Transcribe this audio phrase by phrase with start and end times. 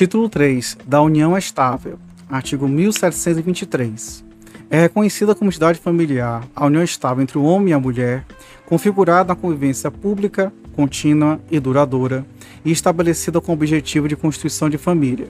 [0.00, 4.24] Título 3 da União Estável, artigo 1723.
[4.70, 8.24] É reconhecida como entidade familiar a união estável entre o homem e a mulher,
[8.64, 12.24] configurada na convivência pública, contínua e duradoura,
[12.64, 15.28] e estabelecida com o objetivo de constituição de família.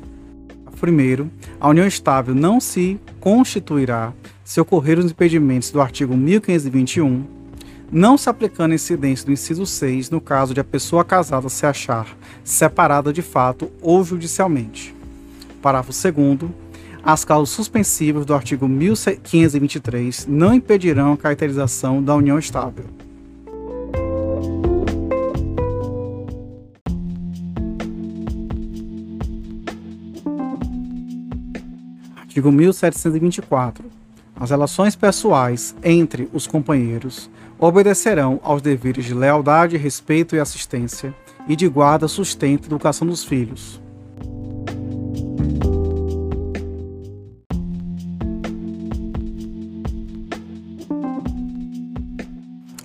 [0.80, 1.28] Primeiro,
[1.58, 4.12] a união estável não se constituirá
[4.44, 7.24] se ocorrer os impedimentos do artigo 1521,
[7.92, 11.66] não se aplicando a incidência do inciso 6 no caso de a pessoa casada se
[11.66, 12.06] achar
[12.44, 14.94] separada de fato ou judicialmente.
[15.60, 16.50] Parágrafo 2
[17.02, 22.84] as causas suspensivas do artigo 1523 não impedirão a caracterização da união estável.
[32.16, 33.84] Artigo 1724.
[34.36, 37.30] As relações pessoais entre os companheiros
[37.60, 41.14] obedecerão aos deveres de lealdade, respeito e assistência,
[41.46, 43.80] e de guarda, sustento e educação dos filhos.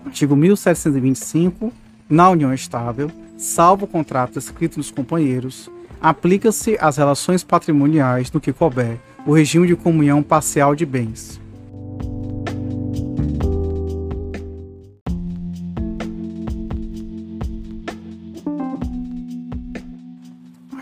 [0.06, 1.72] Artigo 1725.
[2.08, 8.54] Na união estável, salvo o contrato escrito dos companheiros, aplica-se às relações patrimoniais no que
[8.54, 11.42] couber o regime de comunhão parcial de bens.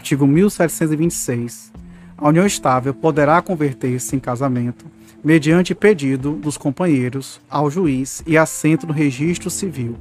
[0.04, 1.72] Artigo 1726.
[2.18, 4.86] A união estável poderá converter-se em casamento
[5.24, 9.96] mediante pedido dos companheiros ao juiz e assento no registro civil.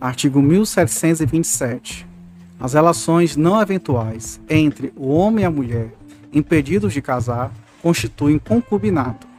[0.00, 2.04] Artigo 1727.
[2.58, 5.94] As relações não eventuais entre o homem e a mulher
[6.32, 9.31] impedidos de casar constituem concubinato.